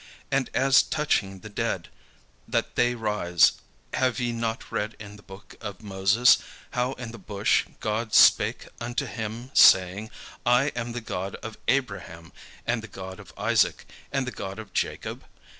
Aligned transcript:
And 0.31 0.49
as 0.55 0.81
touching 0.81 1.41
the 1.41 1.47
dead, 1.49 1.87
that 2.47 2.73
they 2.73 2.95
rise: 2.95 3.51
have 3.93 4.19
ye 4.19 4.31
not 4.31 4.71
read 4.71 4.95
in 4.97 5.15
the 5.15 5.21
book 5.21 5.53
of 5.61 5.83
Moses, 5.83 6.39
how 6.71 6.93
in 6.93 7.11
the 7.11 7.19
bush 7.19 7.65
God 7.79 8.11
spake 8.15 8.67
unto 8.79 9.05
him, 9.05 9.51
saying, 9.53 10.09
'I 10.43 10.69
am 10.75 10.93
the 10.93 11.01
God 11.01 11.35
of 11.43 11.55
Abraham, 11.67 12.33
and 12.65 12.81
the 12.81 12.87
God 12.87 13.19
of 13.19 13.31
Isaac, 13.37 13.85
and 14.11 14.25
the 14.25 14.31
God 14.31 14.57
of 14.57 14.73
Jacob?' 14.73 15.23